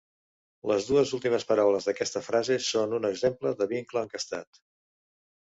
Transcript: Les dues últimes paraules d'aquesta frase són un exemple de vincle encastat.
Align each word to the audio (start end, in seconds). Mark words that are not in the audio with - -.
Les 0.69 0.87
dues 0.91 1.11
últimes 1.17 1.45
paraules 1.49 1.87
d'aquesta 1.89 2.23
frase 2.29 2.57
són 2.69 2.97
un 3.01 3.07
exemple 3.11 3.53
de 3.61 3.69
vincle 3.75 4.05
encastat. 4.07 4.61